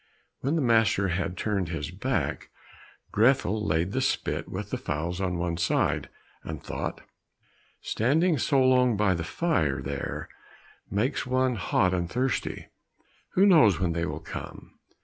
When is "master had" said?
0.63-1.37